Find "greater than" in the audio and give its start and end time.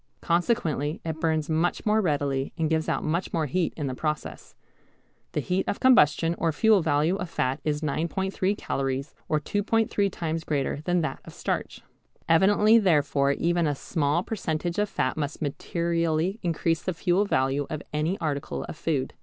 10.43-11.01